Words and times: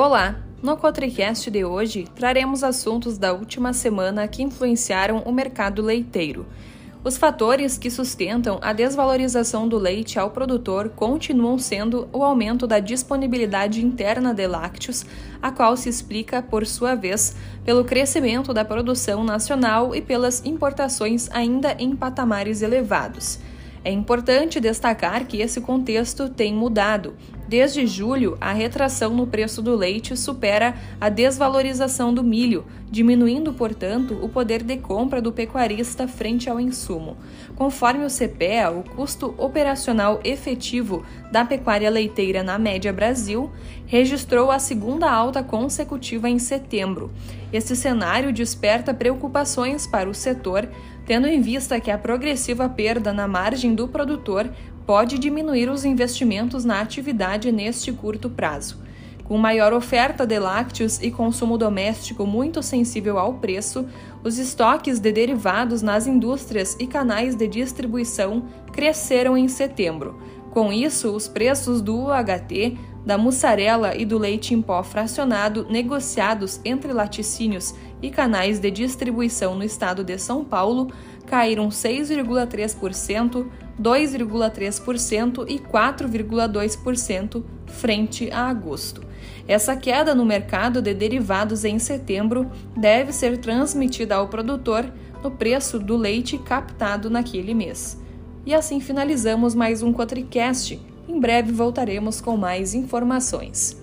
Olá! 0.00 0.36
No 0.62 0.76
Cotricast 0.76 1.50
de 1.50 1.64
hoje, 1.64 2.06
traremos 2.14 2.62
assuntos 2.62 3.18
da 3.18 3.32
última 3.32 3.72
semana 3.72 4.28
que 4.28 4.44
influenciaram 4.44 5.24
o 5.26 5.32
mercado 5.32 5.82
leiteiro. 5.82 6.46
Os 7.02 7.18
fatores 7.18 7.76
que 7.76 7.90
sustentam 7.90 8.60
a 8.62 8.72
desvalorização 8.72 9.66
do 9.66 9.76
leite 9.76 10.16
ao 10.16 10.30
produtor 10.30 10.90
continuam 10.90 11.58
sendo 11.58 12.08
o 12.12 12.22
aumento 12.22 12.64
da 12.64 12.78
disponibilidade 12.78 13.84
interna 13.84 14.32
de 14.32 14.46
lácteos, 14.46 15.04
a 15.42 15.50
qual 15.50 15.76
se 15.76 15.88
explica, 15.88 16.40
por 16.40 16.64
sua 16.64 16.94
vez, 16.94 17.34
pelo 17.64 17.82
crescimento 17.82 18.54
da 18.54 18.64
produção 18.64 19.24
nacional 19.24 19.96
e 19.96 20.00
pelas 20.00 20.46
importações 20.46 21.28
ainda 21.32 21.74
em 21.76 21.96
patamares 21.96 22.62
elevados. 22.62 23.40
É 23.84 23.90
importante 23.90 24.60
destacar 24.60 25.26
que 25.26 25.38
esse 25.38 25.60
contexto 25.60 26.28
tem 26.28 26.54
mudado. 26.54 27.14
Desde 27.48 27.86
julho, 27.86 28.36
a 28.42 28.52
retração 28.52 29.14
no 29.14 29.26
preço 29.26 29.62
do 29.62 29.74
leite 29.74 30.14
supera 30.18 30.74
a 31.00 31.08
desvalorização 31.08 32.12
do 32.12 32.22
milho, 32.22 32.66
diminuindo, 32.90 33.54
portanto, 33.54 34.18
o 34.20 34.28
poder 34.28 34.62
de 34.62 34.76
compra 34.76 35.22
do 35.22 35.32
pecuarista 35.32 36.06
frente 36.06 36.50
ao 36.50 36.60
insumo. 36.60 37.16
Conforme 37.56 38.04
o 38.04 38.10
CPEA, 38.10 38.70
o 38.70 38.82
custo 38.82 39.34
operacional 39.38 40.20
efetivo 40.24 41.02
da 41.32 41.42
pecuária 41.42 41.88
leiteira 41.88 42.42
na 42.42 42.58
média 42.58 42.92
Brasil 42.92 43.50
registrou 43.86 44.50
a 44.50 44.58
segunda 44.58 45.10
alta 45.10 45.42
consecutiva 45.42 46.28
em 46.28 46.38
setembro. 46.38 47.10
Esse 47.50 47.74
cenário 47.74 48.30
desperta 48.30 48.92
preocupações 48.92 49.86
para 49.86 50.10
o 50.10 50.14
setor, 50.14 50.68
tendo 51.06 51.26
em 51.26 51.40
vista 51.40 51.80
que 51.80 51.90
a 51.90 51.96
progressiva 51.96 52.68
perda 52.68 53.10
na 53.10 53.26
margem 53.26 53.74
do 53.74 53.88
produtor 53.88 54.50
pode 54.88 55.18
diminuir 55.18 55.68
os 55.68 55.84
investimentos 55.84 56.64
na 56.64 56.80
atividade 56.80 57.52
neste 57.52 57.92
curto 57.92 58.30
prazo. 58.30 58.78
Com 59.22 59.36
maior 59.36 59.74
oferta 59.74 60.26
de 60.26 60.38
lácteos 60.38 60.98
e 61.02 61.10
consumo 61.10 61.58
doméstico 61.58 62.24
muito 62.26 62.62
sensível 62.62 63.18
ao 63.18 63.34
preço, 63.34 63.84
os 64.24 64.38
estoques 64.38 64.98
de 64.98 65.12
derivados 65.12 65.82
nas 65.82 66.06
indústrias 66.06 66.74
e 66.80 66.86
canais 66.86 67.34
de 67.34 67.46
distribuição 67.46 68.44
cresceram 68.72 69.36
em 69.36 69.46
setembro. 69.46 70.18
Com 70.52 70.72
isso, 70.72 71.14
os 71.14 71.28
preços 71.28 71.82
do 71.82 72.06
UHT, 72.06 72.78
da 73.04 73.18
mussarela 73.18 73.94
e 73.94 74.06
do 74.06 74.16
leite 74.16 74.54
em 74.54 74.62
pó 74.62 74.82
fracionado 74.82 75.66
negociados 75.68 76.62
entre 76.64 76.94
laticínios 76.94 77.74
e 78.00 78.08
canais 78.08 78.58
de 78.58 78.70
distribuição 78.70 79.54
no 79.54 79.64
estado 79.64 80.02
de 80.02 80.16
São 80.16 80.42
Paulo 80.46 80.90
caíram 81.26 81.68
6,3%, 81.68 83.46
2,3% 83.80 85.44
e 85.48 85.58
4,2% 85.58 87.44
frente 87.66 88.30
a 88.30 88.48
agosto. 88.48 89.02
Essa 89.46 89.76
queda 89.76 90.14
no 90.14 90.24
mercado 90.24 90.82
de 90.82 90.92
derivados 90.92 91.64
em 91.64 91.78
setembro 91.78 92.50
deve 92.76 93.12
ser 93.12 93.38
transmitida 93.38 94.16
ao 94.16 94.28
produtor 94.28 94.92
no 95.22 95.30
preço 95.30 95.78
do 95.78 95.96
leite 95.96 96.36
captado 96.38 97.08
naquele 97.08 97.54
mês. 97.54 97.98
E 98.44 98.54
assim 98.54 98.80
finalizamos 98.80 99.54
mais 99.54 99.82
um 99.82 99.92
Quatricast. 99.92 100.80
Em 101.08 101.18
breve 101.18 101.52
voltaremos 101.52 102.20
com 102.20 102.36
mais 102.36 102.74
informações. 102.74 103.77